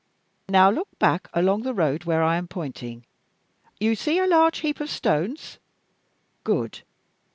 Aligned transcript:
Now 0.49 0.71
look 0.71 0.87
back, 0.97 1.27
along 1.31 1.61
the 1.61 1.75
road 1.75 2.05
where 2.05 2.23
I 2.23 2.37
am 2.37 2.47
pointing. 2.47 3.05
You 3.79 3.93
see 3.93 4.17
a 4.17 4.25
large 4.25 4.57
heap 4.61 4.79
of 4.79 4.89
stones? 4.89 5.59
Good. 6.43 6.81